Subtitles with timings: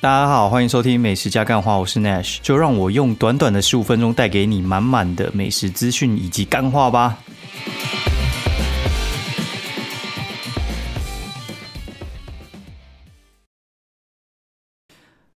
[0.00, 7.18] 大家好，欢迎收听美食加干话，我是 Nash，就让我用短短的十五分钟带给你满满的美食资讯以及干话吧。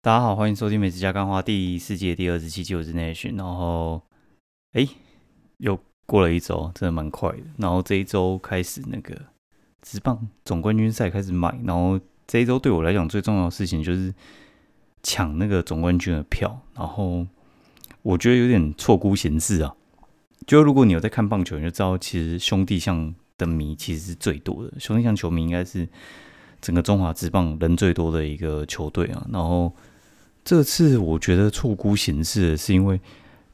[0.02, 3.32] 大家好，欢迎收听美食加干话第四届第二十七集，我是 Nash。
[3.36, 4.02] 然后，
[4.72, 4.84] 哎，
[5.58, 7.44] 又过了一周，真的蛮快的。
[7.58, 9.16] 然后这一周开始那个
[9.82, 14.12] 直棒总冠军赛开始买，然后这一周对我来讲最重要的事情就是。
[15.02, 17.26] 抢那个总冠军的票，然后
[18.02, 19.74] 我觉得有点错估形势啊。
[20.46, 24.72] 就如果你有在看棒球，你就知道其实兄弟象的迷其实是最多的。
[24.78, 25.86] 兄弟象球迷应该是
[26.60, 29.26] 整个中华职棒人最多的一个球队啊。
[29.30, 29.72] 然后
[30.44, 33.00] 这次我觉得错估形势，是因为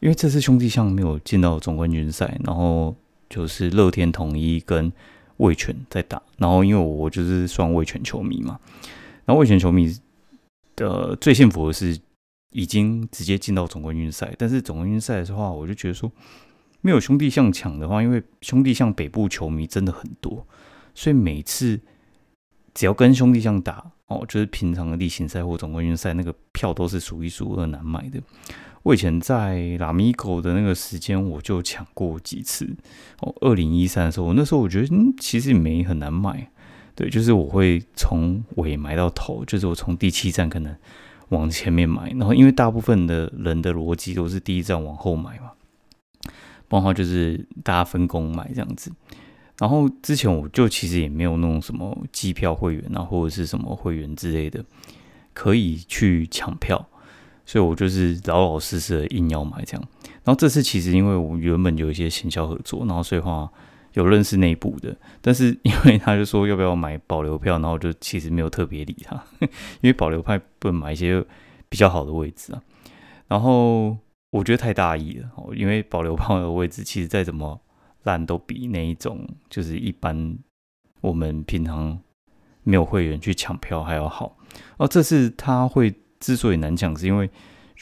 [0.00, 2.94] 因为这次兄弟象没有进到总冠军赛，然后
[3.28, 4.92] 就是乐天统一跟
[5.38, 6.22] 味全在打。
[6.38, 8.58] 然后因为我就是算味全球迷嘛，
[9.24, 9.96] 然后味全球迷。
[10.76, 11.98] 的最幸福的是
[12.52, 16.10] 已经直接进到总冠军赛，但是总冠军赛的话，我就觉得说
[16.80, 20.46] 没有兄弟象抢的话，因为兄弟象北部球迷真的很多，
[20.94, 21.80] 所以每次
[22.72, 28.20] 只要跟兄弟象打哦，就是平常的例行赛或总冠军赛，那个票都是数一数二难买的。
[28.82, 32.76] 我以前在拉米狗的那个时间，我就抢过几次
[33.20, 33.34] 哦。
[33.40, 36.50] 二零一三的时候，我那时候我觉得嗯，其实也没很难买。
[36.96, 40.72] 对，就是我会从尾买到头，就是我从第七站可能
[41.30, 45.50] 往前面买，然后因为大部分的人的逻辑都是第一站往后买嘛，
[46.68, 48.92] 不然的话就是大家分工买这样子。
[49.58, 54.64] 然后之前我就其实也没有弄什么机票会员啊，或者是什么会员之类的
[55.32, 56.88] 可以去抢票，
[57.44, 59.82] 所以我就是老老实实的硬要买这样。
[60.22, 63.50] 然后这次其实因为我原本有一些行销合作，然后所以话。
[63.94, 69.24] 有认识内部的，但是因为他就说要不要买保留票，然后就其实没有特别理他，
[69.80, 71.24] 因为保留派不能买一些
[71.68, 72.62] 比较好的位置啊。
[73.28, 73.96] 然后
[74.30, 77.60] 我觉得太大意了，因为保留票的位置其实再怎么
[78.02, 80.36] 烂都比那一种就是一般
[81.00, 81.96] 我们平常
[82.64, 84.36] 没有会员去抢票还要好。
[84.76, 87.30] 哦，这次他会之所以难抢，是因为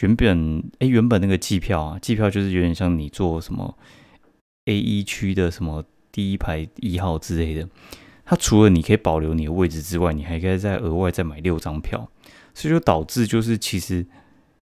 [0.00, 3.78] 原本哎原本那个季票啊，季票就是有点像你做什么
[4.66, 5.82] A 一区的什么。
[6.12, 7.66] 第一排一号之类的，
[8.24, 12.08] 它除了你可以保留你的位置之外，你还可以再额外再买六张票，
[12.54, 14.06] 所以就导致就是其实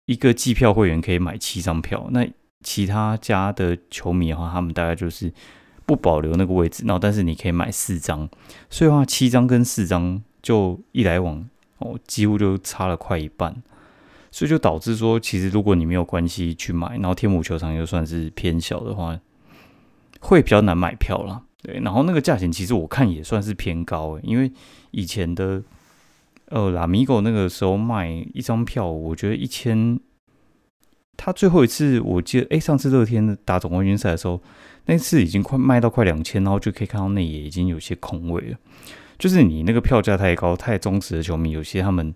[0.04, 2.28] 一个季票会员可以买七张票，那
[2.62, 5.32] 其他家的球迷的话，他们大概就是
[5.86, 8.28] 不保留那个位置，然后但是你可以买四张，
[8.68, 11.48] 所以话七张跟四张就一来往
[11.78, 13.62] 哦，几乎就差了快一半，
[14.30, 19.18] 所以就导致说，其实如果你没有关系去买，然后天母球场又算是偏小的话。
[20.20, 24.50] 会比较难买票了，对，然后那个价钱其实我看也算是偏高诶，因为
[24.90, 25.62] 以前的
[26.46, 29.98] 呃拉米狗那个时候卖一张票，我觉得一千，
[31.16, 34.42] 他最后一次我记得，哎，上次乐天打总冠军赛的时候，
[34.86, 38.58] 那次已经快卖到快两千，然后就可以看到内野已经有些空位了，
[39.18, 42.14] 就是你那个票价太高，太忠实的球迷，有些他们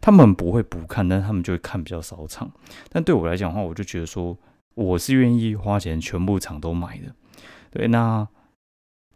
[0.00, 2.50] 他们不会不看，但他们就会看比较少场，
[2.90, 4.36] 但对我来讲的话，我就觉得说
[4.74, 7.14] 我是愿意花钱全部场都买的。
[7.70, 8.26] 对，那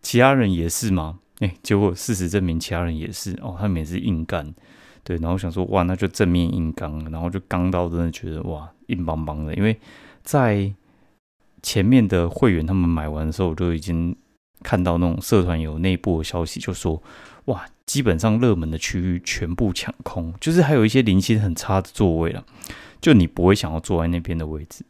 [0.00, 1.18] 其他人也是吗？
[1.40, 3.56] 哎，结果事实证明，其他人也是哦。
[3.58, 4.54] 他们也是硬干，
[5.02, 9.54] 对，然后想说哇，那就正面硬刚，然后就刚到真的觉得哇，硬邦邦的。
[9.54, 9.76] 因为
[10.22, 10.72] 在
[11.62, 14.14] 前面的会员他们买完的时候，我就已经
[14.62, 17.02] 看到那种社团有内部的消息，就说
[17.46, 22.44] 哇，基本上热门的区域全部抢空，就是还有一些零星很差的座位了，
[23.00, 24.84] 就你不会想要坐在那边的位置。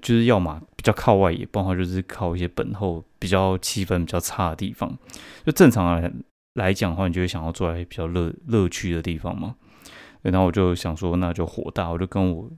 [0.00, 4.96] 就是要么较靠外野，不然话就是靠一些本后比较气氛比较差的地方。
[5.44, 6.12] 就正常来
[6.54, 9.56] 来讲的话，你就会想要坐在比较乐乐趣的地方嘛。
[10.22, 12.50] 然后我就想说，那就火大，我就跟我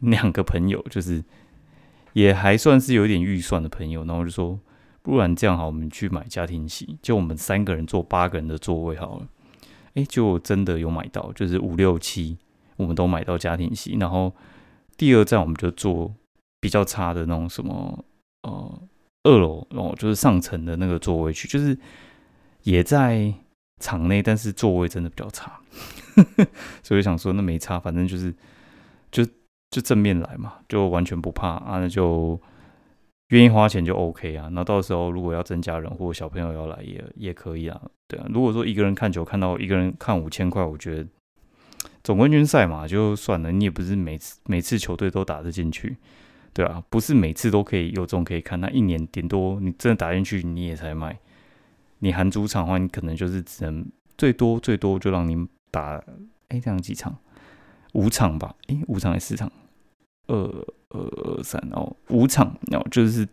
[0.00, 1.24] 两个朋友，就是
[2.12, 4.58] 也还算是有点预算的朋友，然后我就说，
[5.02, 9.26] 不然这样好，我们去买家庭席，就我们三个人坐八个人的座位好了。
[9.94, 12.38] 哎，就真的有买到，就是五六七，
[12.76, 13.96] 我们都买到家庭席。
[13.98, 14.34] 然后
[14.96, 16.14] 第二站我们就坐。
[16.62, 18.04] 比较差的那种什么
[18.42, 18.82] 呃
[19.24, 21.76] 二楼哦，就是上层的那个座位区，就是
[22.62, 23.34] 也在
[23.80, 25.60] 场内，但是座位真的比较差，
[26.84, 28.32] 所以想说那没差，反正就是
[29.10, 29.24] 就
[29.70, 32.40] 就正面来嘛，就完全不怕啊，那就
[33.30, 34.48] 愿意花钱就 OK 啊。
[34.52, 38.26] 那到时候如果要增加人或小朋友要来也也可以啊，对啊。
[38.30, 41.08] 如果说一个人看球看到一个人看五千块，我觉得
[42.04, 45.96] 总冠军赛嘛就算了，你也不是每次每次球队都打得进去。
[46.54, 51.18] 对啊，不是每次都可以有这种可以看，那一年顶多你真的打进去你也才买，
[52.00, 53.86] 你含主场的话，你可能就是只能
[54.18, 56.02] 最多最多就让你打，
[56.48, 57.16] 哎，这样几场，
[57.94, 59.50] 五场吧，诶，五场还是四场？
[60.28, 60.36] 二
[60.90, 63.26] 二二三哦，五场哦，就是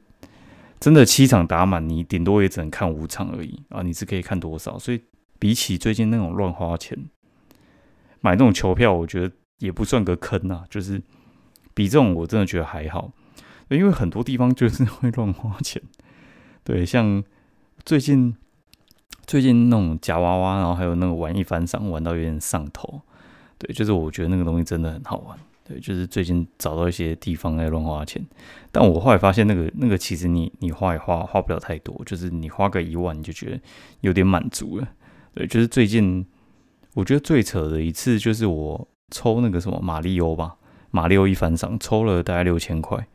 [0.80, 3.84] 真的七场打满，你顶多也只能看五场而已啊！
[3.84, 4.80] 你是可以看多少？
[4.80, 5.02] 所以
[5.38, 6.98] 比起最近那种乱花钱
[8.22, 10.66] 买那种球票，我觉得也不算个坑啊。
[10.70, 11.02] 就是
[11.80, 13.10] 比这种，我真的觉得还好，
[13.70, 15.82] 因为很多地方就是会乱花钱。
[16.66, 17.24] 对，像
[17.86, 18.36] 最近
[19.26, 23.02] 最近那种夹娃娃，然后还有那个玩一番赏，玩到有点上头。
[23.58, 25.40] 对，就是我觉得那个东西真的很好玩。
[25.64, 28.22] 对，就是最近找到一些地方在乱花钱，
[28.74, 33.60] 但我后来发现那个那个其实你你花也花花不了太多，就是你花个一万你就觉得
[34.02, 34.88] 有点满足了。
[35.34, 36.26] 对，就是最近
[36.96, 40.58] 我觉得最扯的一次就是我抽那个什么马里欧吧，
[40.92, 43.08] 马六一番赏抽了大概六千块，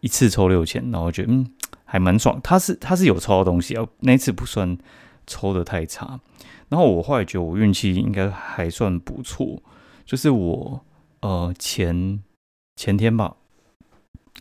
[0.00, 1.46] 一次抽六千，然后觉得嗯
[1.84, 2.40] 还蛮爽。
[2.42, 4.76] 他是他是有抽到东西啊，那次不算
[5.26, 6.20] 抽的太差。
[6.68, 9.62] 然后我后来觉得我运气应该还算不错，
[10.04, 10.84] 就是我。
[11.20, 12.22] 呃，前
[12.76, 13.36] 前天吧，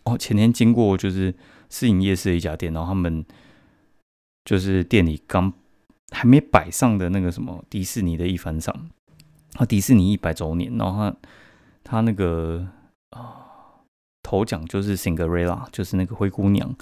[0.04, 1.34] 哦，前天经过就是
[1.70, 3.24] 试营夜市的一家店，然后他们
[4.44, 5.54] 就是店里刚
[6.12, 8.90] 还没摆上的那个什么迪士尼的一番赏，
[9.54, 11.16] 啊，迪士尼一百周年，然后他
[11.84, 12.68] 他那个
[13.12, 13.46] 啊
[14.22, 16.76] 头奖就是 Cinderella，就是那个灰姑娘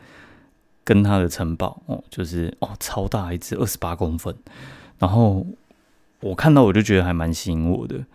[0.84, 4.36] 跟她的城堡哦，就是哦超大一只，二十八公分，
[5.00, 5.46] 然后
[6.22, 8.06] 我看到我就觉得还蛮吸引我的。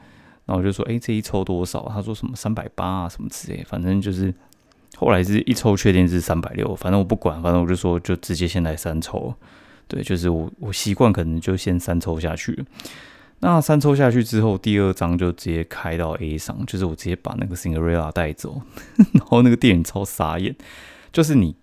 [0.46, 1.88] 然后我就说，哎，这一抽多少？
[1.88, 3.64] 他说什么三百八啊，什么之类。
[3.64, 4.32] 反正就是
[4.96, 9.34] 后来是一抽确定是三百六，反正我不管，反正我就说就直接先来三抽。
[9.88, 12.64] 对，就是我我习惯可能就先三抽下去。
[13.40, 18.62] 那三抽下去之后，第二张就直接开到 A 上，就是我直接把那个 Cinderella 带走。
[19.14, 20.54] 然后那个店员超傻眼，
[21.12, 21.56] 就是你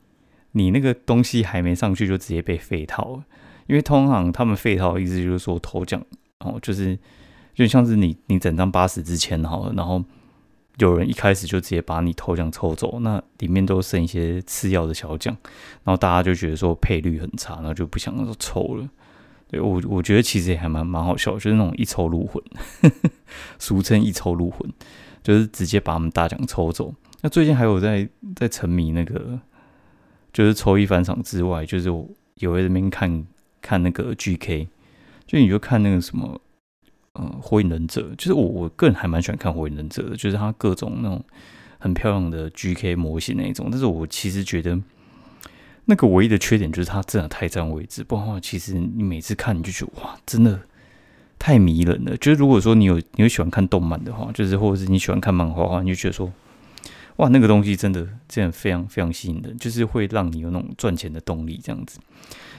[0.52, 3.24] 你那个东西还没上去就直接被废套了，
[3.68, 6.04] 因为通常他们废套意思就是说头奖
[6.40, 6.98] 哦，就是。
[7.56, 10.04] 就像是你，你整张八十之前好了，然后
[10.80, 15.38] 有人一开始就直接把你头奖抽走，那里面都剩一些次要的小奖，
[15.84, 18.90] 然后大家就觉得说配率很差，然后就不想抽了。
[19.48, 22.44] 对我，我觉得其实也还蛮蛮好笑，就是那种一抽入魂，
[23.60, 24.72] 俗称一抽入魂，
[25.22, 26.94] 就是直接把我们大奖抽走。
[27.22, 29.40] 那最近还有在在沉迷那个，
[30.32, 31.88] 就是抽一返场之外，就是
[32.36, 33.26] 有在那边看
[33.62, 34.68] 看那个 GK，
[35.26, 36.40] 就你就看那个什么。
[37.16, 41.24] 嗯，火影忍者就是我，我个人还蛮喜欢看火影忍者的，就是它各种那种
[41.78, 43.68] 很漂亮的 GK 模型那一种。
[43.70, 44.76] 但是我其实觉得
[45.86, 50.60] 那个唯一的缺点就是它真的太占位置，不然的话，其实你每次看你就觉得哇，真的
[51.38, 52.16] 太迷人了。
[52.18, 56.32] 就是如果说你有你有喜欢看动漫的话，就是或者是你喜欢看漫画的话，你就觉得说
[57.18, 62.00] 哇，那个东西真的真的非常非常吸引人，就是会让你有那种赚钱的动力这样子。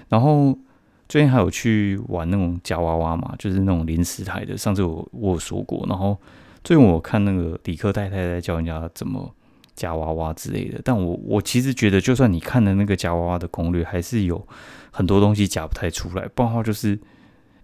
[0.08, 0.58] 然后。
[1.06, 4.56] 最近还有去玩那种夹娃娃嘛，就是那种临时台的。
[4.56, 6.18] 上次我我有说过，然后
[6.64, 9.30] 最近我看那个李克太太在教人家怎么
[9.74, 10.80] 夹娃娃之类的。
[10.84, 14.46] 但我我其实觉得，就算你看的那个夹娃娃的攻略，还是有
[14.90, 16.28] 很多东西夹不太出来。
[16.34, 16.98] 不然的话，就是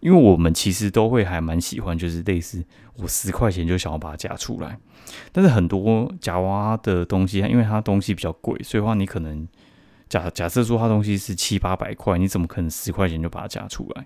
[0.01, 2.65] 因为我们其实都会还蛮喜欢，就是类似
[2.97, 4.79] 我十块钱就想要把它夹出来。
[5.33, 9.47] 但是很多夹娃娃的东西，因为它东西比较贵，所以话你可能。
[10.09, 14.05] 假假设说它东西是七八百块，你怎么可能十块钱就把它夹出来？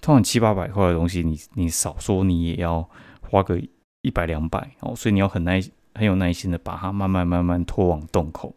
[0.00, 2.88] 通常七八百块的东西，你你少说你也要
[3.20, 3.60] 花个
[4.00, 5.60] 一百两百哦，所以你要很耐
[5.94, 8.54] 很有耐心的把它慢慢慢慢拖往洞口，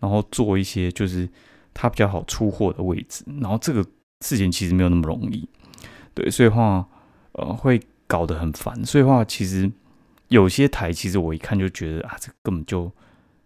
[0.00, 1.28] 然后做一些就是
[1.74, 3.84] 它比较好出货的位置，然后这个
[4.20, 5.48] 事情其实没有那么容易，
[6.14, 6.86] 对，所以话
[7.32, 9.70] 呃会搞得很烦，所以话其实
[10.28, 12.90] 有些台其实我一看就觉得啊，这根本就。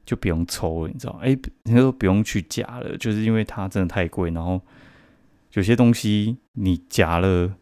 [0.07, 1.19] 就不用抽了，你知道？
[1.21, 1.31] 哎，
[1.65, 4.31] 人家都不用去夹了，就是因为它真的太贵。
[4.31, 4.63] 然后
[5.55, 7.53] 有些东西你夹了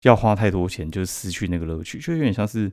[0.00, 2.72] 要花太多钱，就失去那个乐趣，就有点像是，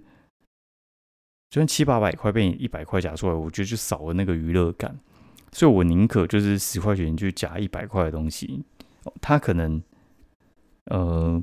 [1.52, 5.00] 就算七八百块被你一百块夹出来，我觉得就少了那个娱乐感。
[5.52, 8.64] 所以我宁可就是十块钱就夹一百块的东西，
[9.22, 9.80] 它可能
[10.86, 11.40] 呃，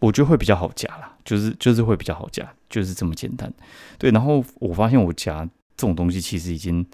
[0.00, 3.50] 我觉得会比较好夹啦，就是就是会比较好夹，就是这么简单。
[3.98, 6.84] 对，然后我发现我夹这种东西其实已经。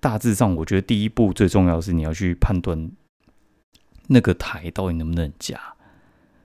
[0.00, 2.90] 大致上，我觉得第一步最重要的是你要去判断
[4.08, 5.56] 那个台到底能不能夹。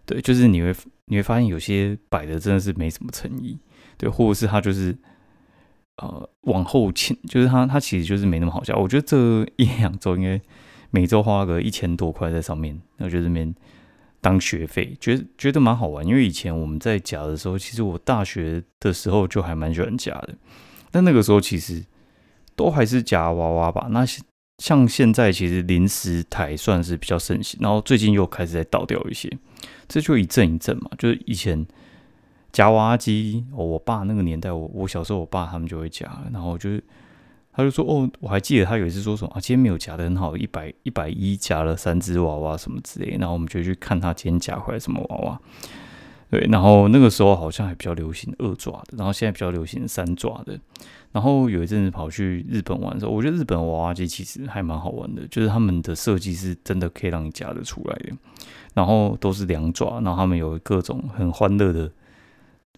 [0.05, 3.57] 对，就是你会你会发现有些摆的真的是没什么诚意，
[3.97, 4.95] 对，或者是他就是
[5.97, 8.73] 呃往后倾，就是他他其实就是没那么好夹。
[8.75, 10.39] 我觉得这一两周应该
[10.89, 13.53] 每周花个一千多块在上面，我觉得这边
[14.21, 16.05] 当学费，觉得觉得蛮好玩。
[16.05, 20.35] 因为以前我们在夹的时候，其实我大学的时候就还蛮喜欢夹的，
[20.91, 21.83] 但那个时候其实。
[22.57, 23.85] 都还是夹娃娃吧。
[23.91, 24.03] 那
[24.57, 29.31] 像现在其实临时台算是比较盛行，然后最近又开始在倒掉一些，
[29.87, 30.89] 这就一阵一阵嘛。
[30.97, 31.63] 就是以前
[32.51, 36.83] 夹娃娃机，哦，我爸那个年代，我我小时候我爸他们就会夹，然后就是
[37.53, 45.39] 他就说哦，我还记得他有一次说什么啊，今天没有夹的很好，一百一百一夹了三只娃娃什么之类，然后我们就去看他今天夹回来什么娃娃。
[46.29, 50.59] 对，然后那个时候好像还比较流行二爪的，然后现在比较流行三爪的。
[51.13, 58.11] 然后有一阵子跑去日本玩的时候，我觉得日本娃娃机其实还蛮好玩的，就是他们的设计是真的可以让你夹得出来的。
[58.73, 61.89] 然后都是两爪，然后他们有各种很欢乐的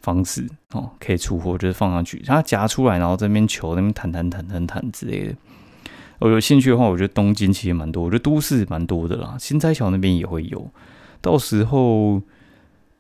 [0.01, 5.35] 方式哦，可以出货，就是放上去，它夹出来，然后这边球那边弹弹弹弹弹之类的。
[6.19, 10.69] 我有兴趣的话，我觉得东京其实蛮多，我觉得都市蛮多的啦，新斋桥那边也会有，
[11.21, 12.21] 到时候。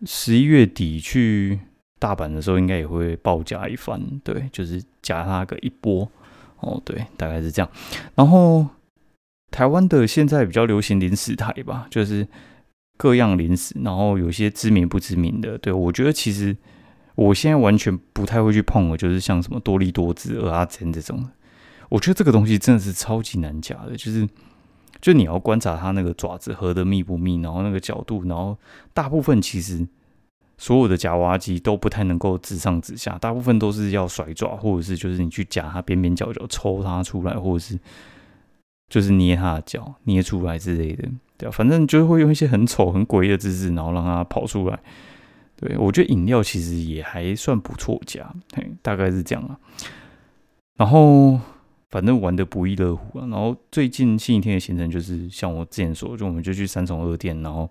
[0.05, 1.59] 十一月底去
[1.99, 6.09] 大阪的时候，应该也会报价一番，对，就是加他个一波，
[6.61, 7.69] 哦，对，大概是这样。
[8.15, 8.65] 然后
[9.51, 12.25] 台湾的现在比较流行零食台吧，就是
[12.95, 16.55] 各样零食，然后有些知名不知名的，对我觉得其实
[17.19, 21.29] 我现在完全不太会去碰，就是像什么多利多滋、阿珍这种，
[21.89, 24.27] 我觉得这个东西真的是超级难夹的，就是。
[25.01, 28.57] 就你要观察它那个爪子合的密不密，然后那个角度，然后
[28.93, 29.87] 大部分其实
[30.57, 37.79] 所有的夹娃娃机都不太能够直上直下，大部分都是要甩爪，或者是就是你去夹它边边角角抽它出来，或者是
[38.89, 41.07] 就是捏它的脚捏出来之类的，
[41.37, 44.77] 对啊，反正就是会用一些很丑很诡异的姿势，然后让它跑出来。
[45.59, 49.59] 对我觉得饮料其实也还算不错夹，嘿，大概是这样啊，
[50.77, 51.39] 然后。
[51.91, 53.25] 反正玩的不亦乐乎啊！
[53.31, 57.67] 然后最近星期天的行程就是像我之前说，就我们就去三重二店，然后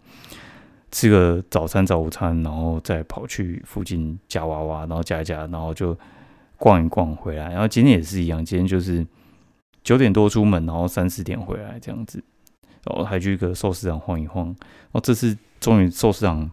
[0.90, 5.96] 吃个早餐、早午餐，然后再跑去附近夹娃娃，然后夹一夹，然后就
[6.56, 7.50] 逛一逛回来。
[7.50, 9.06] 然后今天也是一样，今天就是
[9.84, 12.20] 九点多出门，然后三四点回来这样子，
[12.86, 14.46] 然后还去一个寿司场晃一晃。
[14.46, 16.50] 然后这次终于寿司场，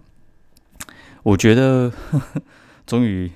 [1.25, 1.91] 我觉得
[2.85, 3.31] 终于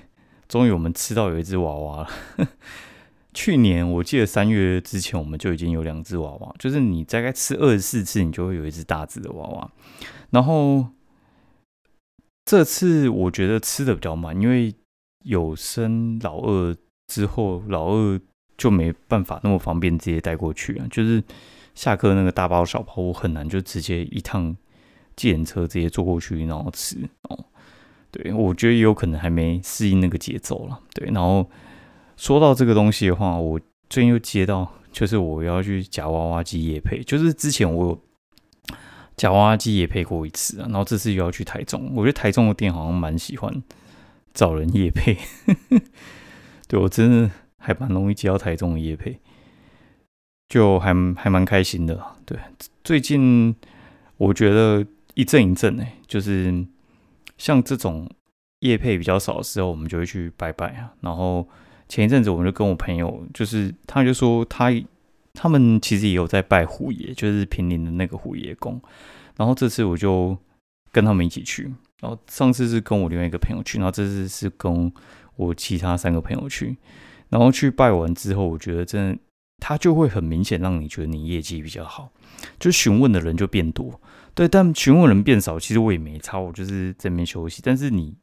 [0.48, 2.08] 终于我们吃到有一只娃娃了。
[3.34, 9.70] 去年我记得三月之前，我们就已经有两只娃娃，就是你大概吃二十四次，你就会有一只大只的娃娃。
[10.30, 10.86] 然后
[12.44, 14.72] 这次我觉得吃的比较慢，因为
[15.24, 16.76] 有生老二
[17.08, 18.20] 之后，老二
[18.56, 20.86] 就没办法那么方便直接带过去啊。
[20.88, 21.22] 就是
[21.74, 24.56] 下课那个大包小包，我很难就直接一趟
[25.16, 27.46] 计程车直接坐过去然后吃哦。
[28.10, 30.80] 对，我觉得也有可能还没适应那个节奏了。
[30.94, 31.48] 对，然后。
[32.16, 38.02] 说到这个东西的话，我最近又接到，就是我要去夹娃娃机夜配，就是之前我有
[39.16, 43.62] 夹娃娃机夜配过一次啊，然后这次又要去台中，我觉得台中的店好像蛮喜欢
[44.34, 45.16] 找人夜配，
[46.68, 49.18] 对我真的还蛮容易接到台中的夜配，
[50.50, 51.98] 就还还蛮开心的。
[52.26, 52.38] 对，
[52.84, 53.56] 最近
[54.18, 56.66] 我觉得一阵一阵哎，就是
[57.40, 58.08] 像这种
[58.60, 61.48] 夜配比较少的时候，我们就会去拜拜啊，然后。
[61.90, 64.70] 前一阵子，我们就跟我朋友，就是他就说他
[65.34, 68.80] 他们其实也有在拜虎爷，就是平林的那个虎爷公。
[69.36, 70.38] 然后这次我就
[70.92, 71.64] 跟他们一起去。
[72.00, 74.92] 然后上次是跟我另外一个朋友去，然后这次是跟
[75.34, 76.76] 我其他三个朋友去。
[77.28, 79.18] 然后去拜完之后，我觉得真的
[79.58, 82.12] 他就会很明显让你觉得你业绩比较好，
[82.60, 84.00] 就询问的人就变多。
[84.40, 87.60] 对，但询问人变少，其实我也没差，我就是这边休息。
[87.62, 88.16] 但是你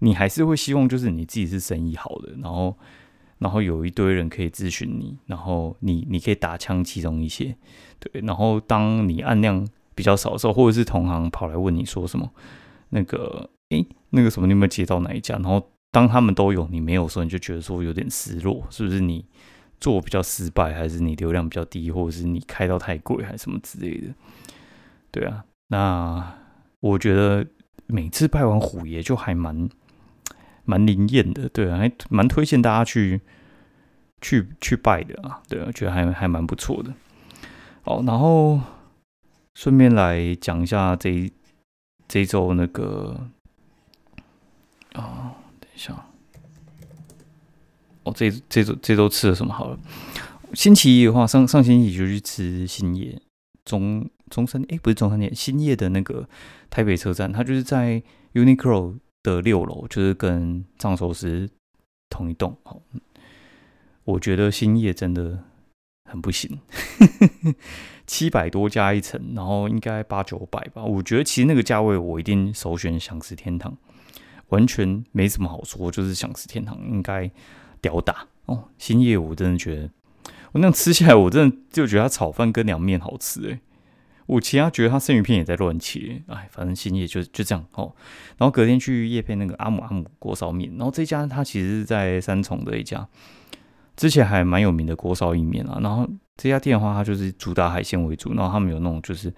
[0.00, 2.76] 你还是会希望就是你自己是生意好的，然后。
[3.38, 7.54] 然后有一堆人可以咨询你，然后你你可以打枪其中一些，
[7.98, 8.22] 对。
[8.22, 12.30] 然后当你按量比较少的时候，或者是同行跑来问你说什么，
[12.90, 15.34] 那个诶，那个什么你有没有接到哪一家？
[15.36, 19.26] 然后当他们都有你没有的时候，你就觉得说有点失落，是不是你
[19.80, 24.14] 做比较失败，还是你流量比较低，或者是你开到太贵，还是什么之类的？
[25.10, 26.36] 对啊，那
[26.80, 27.46] 我觉得
[27.86, 29.68] 每次拜完虎爷就还蛮。
[30.66, 33.20] 蛮灵验的，对啊，还蛮推荐大家去
[34.22, 36.90] 去去拜的啊，对，我觉得还还蛮不错的。
[37.82, 38.58] 好，然后
[39.54, 41.30] 顺便来讲一下这
[42.08, 43.28] 这周那个
[44.94, 46.06] 啊，等一下，
[48.04, 49.78] 哦，这这周这周吃了什么好了？
[50.54, 53.20] 星期一的话，上上星期就去吃新野
[53.66, 56.28] 中中山，哎，不是中山店，新叶的那个
[56.68, 58.96] 台北车站，它就是在 Uniqlo。
[59.24, 61.48] 的六楼就是跟藏寿司
[62.10, 62.82] 同一栋哦，
[64.04, 65.42] 我觉得兴业真的
[66.04, 66.60] 很不行，
[68.06, 70.84] 七百多加一层，然后应该八九百吧。
[70.84, 73.74] 我觉得其实那个价位我一定首选享食天堂，
[74.48, 77.30] 完全没什么好说，就是享食天堂应该
[77.80, 78.64] 屌打哦。
[78.76, 79.90] 兴业我真的觉得，
[80.52, 83.60] 我那样吃下来，我真的就觉得它炒饭跟凉面好吃诶。
[84.26, 87.92] 我其他觉得他生鱼片也在乱切，哎，反正兴业就就这样哦。
[88.38, 93.06] 然后隔天去夜配那个阿姆阿姆锅烧面，然后这家他其实是在三重的一家，
[93.96, 95.78] 之前还蛮有名的锅烧意面啊。
[95.82, 99.32] 然后这家店的话，它就是主打海鲜为主，然后他们有那种就是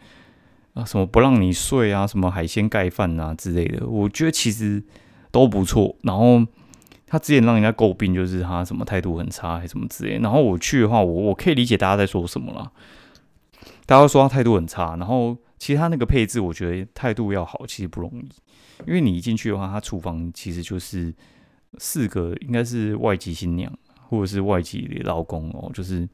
[0.75, 4.83] 啊什么不让你睡啊，什么海鲜盖饭啊之类的，我觉得其实
[5.33, 5.97] 都不错。
[6.03, 6.47] 然后
[7.09, 10.19] 他之前让人家诟病就是他什么态度很差，还什么之类。
[10.21, 12.71] 然后我去的话，我我可以理解大家在说什么了。
[13.87, 18.29] 大家说他态度很差，然后其实他那个配置，我觉得态度要好其实不容易，
[18.85, 21.15] 因为你一进去的话，他厨房其实就是
[21.79, 23.73] 四个应该是外籍新娘
[24.09, 26.07] 或者是外籍老公哦，就是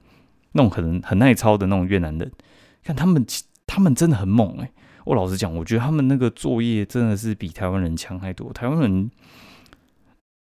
[0.53, 2.31] 那种很很耐操的那种越南人，
[2.85, 3.25] 看他们
[3.67, 4.71] 他们真的很猛哎！
[5.07, 8.53] 我老实讲，我觉得他们那个作业真的是比台湾人强太多。
[8.53, 9.11] 台湾人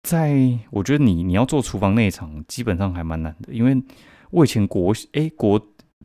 [0.03, 3.83] 在我觉得你你要做厨房内场，基本上还蛮难的，因为
[4.31, 5.61] 我以前国哎国。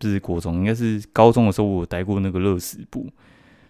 [0.08, 3.06] 是国中，应该是高中的时候，我待过那个乐食部，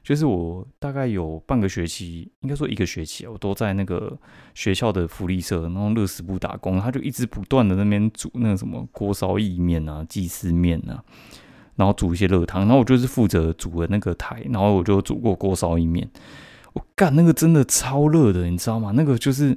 [0.02, 4.18] 就是我大概有半个学期，应该说一个学期，我都在那个
[4.54, 11.04] 学校的福利社，然后乐食部打工，他就一直不断的那边煮那个什么锅烧意面啊、鸡丝面啊，
[11.76, 16.10] 然后煮一些热汤，然后我就是负责煮的那个台，然后我就煮过锅烧意面，
[16.72, 18.92] 我干那个真的超热的，你知道吗？
[18.96, 19.56] 那个就是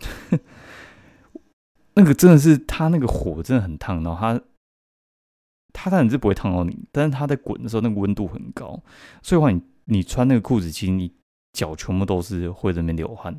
[1.94, 4.40] 那个真的是他那个火真的很烫，然后他。
[5.78, 8.82] 它当然是不会烫到你，但是它在滚的时候，那个温度很高，
[9.22, 11.12] 所以话你你穿那个裤子，其实你
[11.52, 13.38] 脚全部都是会在那边流汗，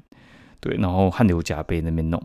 [0.60, 2.22] 对，然后汗流浃背那边弄。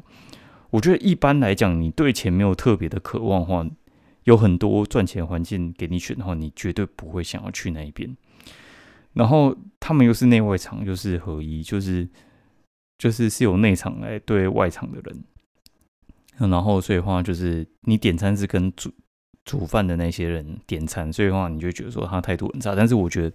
[0.68, 3.66] 我觉得一般来讲，你对钱没有特别的渴望的话，
[4.24, 8.14] 有很多赚钱环境给你选的话，你绝对不会想要去那一边。
[9.14, 12.06] 然后他们又是内外场，就是合一，就是
[12.98, 18.92] 就是是有内场来对外场的人，然后所以话就是你点餐是跟主。
[19.44, 22.76] 煮饭的那些人点餐，所以的话，你就觉得说他态度很差。
[22.76, 23.34] 但是我觉得，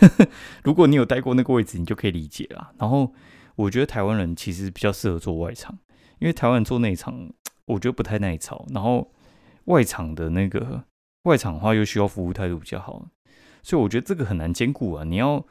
[0.62, 2.72] 如果你有待过那个位置，你就可以理解了。
[2.78, 3.12] 然后
[3.54, 5.78] 我觉得台湾人其实比较适合做外场，
[6.18, 7.30] 因为台湾人做内场，
[7.64, 8.66] 我觉得不太耐操。
[8.74, 9.10] 然后
[9.64, 10.84] 外场的那个
[11.22, 13.08] 外场的话，又需要服务态度比较好，
[13.62, 15.04] 所以我觉得这个很难兼顾啊。
[15.04, 15.42] 你要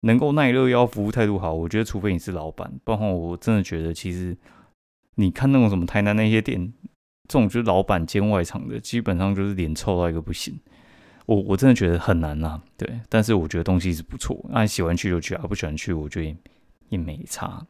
[0.00, 4.34] 能够耐热，要服务态度好，我觉得除非你是老板，不然我真的觉得其实
[5.16, 6.72] 你看那种什么台南那些店。
[7.32, 10.54] 这种就是老板兼外场的，基本上就是脸臭到一个不行。
[11.24, 13.00] 我我真的觉得很难呐，对。
[13.08, 16.36] 但是我觉得东西是不错，那喜欢去就去，啊，不喜欢去我觉得
[16.90, 17.66] 也没差。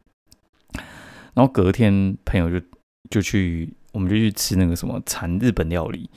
[1.33, 2.65] 然后隔天朋友就
[3.09, 6.09] 就去，我们就去吃那个什么产日本料理，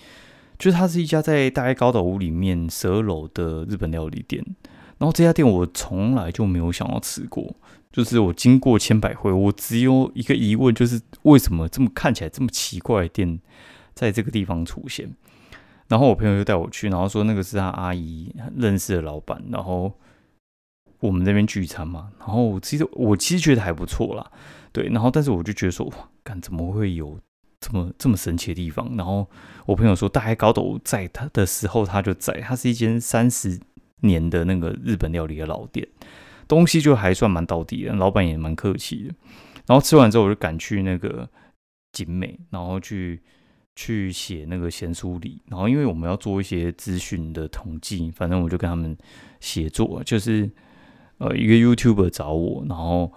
[0.59, 4.45] 就是它是一家在大概高岛屋里面十二楼的日本料理店。
[4.99, 7.55] 然后这家店我从来就没有想要吃过。
[7.93, 13.41] 就是我经过千百回，我只有一个疑问，就是为什么这么看起来这么奇怪的店
[13.95, 15.11] 在这个地方出现？
[15.89, 19.91] 然后我朋友就带我去，然后说那个是他阿姨认识的老板，然后
[21.01, 22.11] 我们那边聚餐嘛。
[22.19, 24.31] 然后其实我其实觉得还不错啦，
[24.73, 24.89] 对。
[24.89, 27.19] 然后但是我就觉得说，哇，干怎么会有
[27.61, 28.95] 这么这么神奇的地方？
[28.95, 29.27] 然后
[29.65, 33.59] 我朋友说，大概高斗在他的时候他就在，他是一间三十
[34.03, 35.87] 年的那个日本料理的老店。
[36.49, 39.15] 东西就还算蛮到底的，老板也蛮客气的。
[39.67, 41.29] 然后吃完之后，我就赶去那个
[41.91, 43.21] 景美，然后去
[43.75, 45.41] 去写那个闲书里。
[45.49, 48.97] 然后因为我们要做一些资讯的统计，反正我就跟他们
[49.41, 50.49] 写作，就是
[51.19, 53.13] 呃一个 YouTuber 找我，然后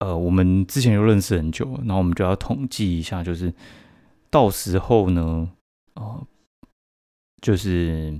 [0.00, 3.54] 呃我们之前就认识很久，然后我们就要统计一下，就是
[4.30, 5.48] 到时候呢，
[5.94, 6.26] 哦，
[7.40, 8.18] 就是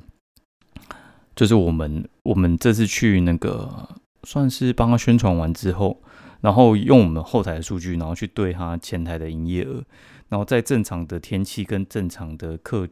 [1.34, 3.88] 就是我们我们这次去那个。
[4.26, 6.00] 算是帮他宣传完之后，
[6.40, 9.84] 然后用我们后台的数据，然后去对他前台的营业额，
[10.30, 12.88] 然后在正常的天气跟正常的客，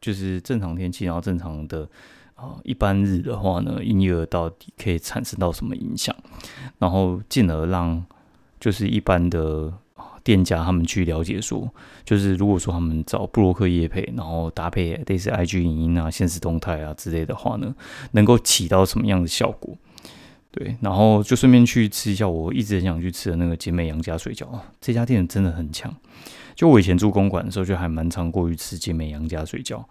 [0.00, 1.88] 就是正常天气，然后正常的
[2.34, 6.12] 啊一般日的话呢，营业额到底可以产生到什么影响，
[6.80, 8.04] 然后进而让
[8.58, 9.72] 就是一般的
[10.24, 11.70] 店家他们去了解说，
[12.04, 17.74] 就是如果说他们找布洛克业配，然后搭配类似 IG 影音啊、现实动态啊之类的话呢，
[18.12, 19.76] 能够起到什么样的效果？
[20.50, 24.46] 对，然后就顺便去吃一下我一直很想去吃的那个姐妹杨家水饺
[24.82, 25.94] 这家店真的很强。
[26.54, 29.82] 就我以前住公馆的时候，就还蛮常过去吃姐妹杨家水饺。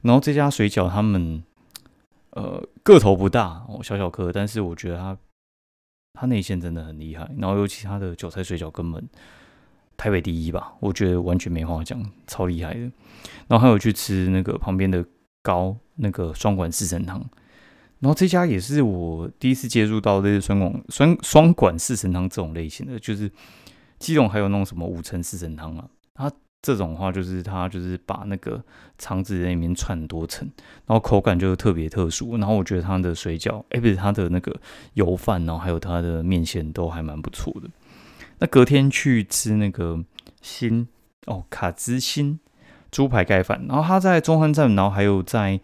[0.00, 1.44] 然后这家水饺他们
[2.30, 5.18] 呃个头不大哦，小小颗，但是我觉得它
[6.14, 7.30] 它内馅真的很厉害。
[7.36, 9.06] 然后尤其它的韭菜水饺根本
[9.96, 12.80] 台北第一吧，我觉得完全没话讲，超厉害的。
[13.48, 15.04] 然后还有去吃那个旁边的
[15.42, 17.24] 高那个双管四神汤。
[18.00, 23.30] 然后这家也是我第一次接触到这些双管双双管四神汤这种类型的，就是
[23.98, 26.30] 基隆还有那种什么五层四神汤啊，它
[26.60, 28.62] 这种话就是它就是把那个
[28.98, 30.46] 肠子在里面串多层，
[30.84, 32.36] 然后口感就特别特殊。
[32.36, 34.54] 然后我觉得它的水饺，哎，不是它的那个
[34.92, 37.70] 油饭，然后还有它的面线都还蛮不错的。
[38.38, 40.04] 那隔天去吃那个
[40.40, 40.88] 新
[41.26, 42.38] 哦卡兹新
[42.90, 45.60] 猪排盖饭，然后他在中山站，然后还有在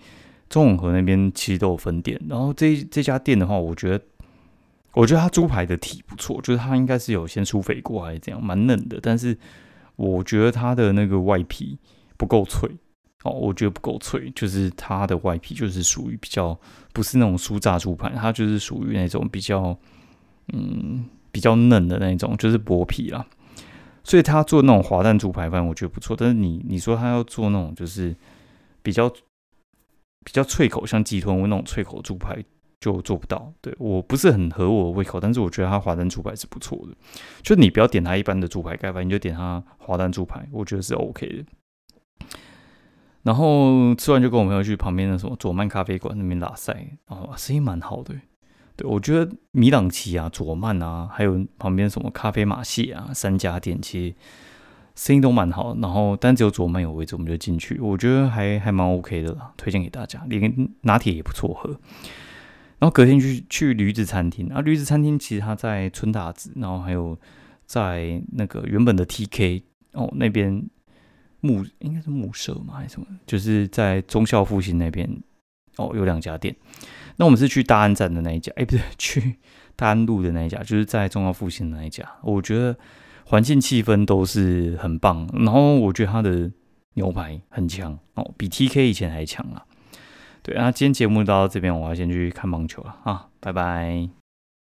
[0.48, 2.20] 中永和那边其实都有分店。
[2.28, 4.04] 然后这这家店的话，我觉得
[4.94, 9.36] 我觉得它猪排的体不错，就是它应该是有先酥肥过还是怎样，蛮嫩的，但是。
[9.96, 11.78] 我觉得它的那个外皮
[12.16, 12.68] 不够脆
[13.24, 16.58] 哦，我觉得不够脆，就是它的外皮就是属于比较
[16.94, 19.78] 不是那种酥炸猪排，它就是属于那种比较
[20.54, 23.26] 嗯比较嫩的那种，就是薄皮啦。
[24.04, 26.14] 所以他做那种滑蛋猪排饭，我觉得不错。
[26.16, 28.14] 但是你你说他要做那种就是
[28.82, 29.08] 比较
[30.24, 32.44] 比较脆口，像鸡豚那种脆口猪排。
[32.82, 36.88] 就做不到，对我不是很合我的胃口，但是我觉得它滑蛋猪排是不错的。
[37.40, 42.26] 就你不要点它一般的猪排盖饭，你就点它滑蛋猪排，我觉得是 OK 的。
[43.22, 48.16] 然后吃完就跟我朋友去旁边的什么左曼咖啡馆那边拉塞，哦，生意蛮好的。
[48.84, 54.14] 我觉得米朗奇啊、左曼啊，还有旁边什么咖啡马戏啊三家店，其实
[54.94, 55.76] 生意都蛮好。
[55.80, 60.24] 然后但只有左曼有位置，我们就进去，我觉得还还蛮 OK 的啦，推荐给大家。
[60.28, 61.70] 连拿铁也不错喝。
[62.78, 67.16] 然后隔天去去驴子餐厅，啊，驴子餐厅其实它在春大子，然后还有
[67.64, 70.68] 在那个原本的 TK 哦那边
[71.40, 75.08] 木应该是木舍嘛还是什么，就是在中校复兴那边
[75.76, 76.54] 哦有两家店。
[77.16, 79.36] 那我们是去大安站的那一家，哎不对， 去
[79.76, 82.06] 大安路的那一家，就是在忠孝复兴那一家。
[82.22, 82.76] 我觉得
[83.26, 86.50] 环境气氛都是很棒，然后我觉得它的
[86.94, 89.64] 牛排很强哦，比 TK 以前还强啊。
[90.42, 94.21] 对，那今天节目到这边，我要先去看棒球了啊，拜拜。